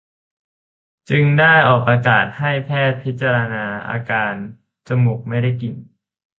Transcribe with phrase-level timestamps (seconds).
[1.09, 4.33] จึงได้ออกประกาศให้แพทย์พิจารณาอาการ
[4.87, 5.75] จมูกไม่ได้กลิ่น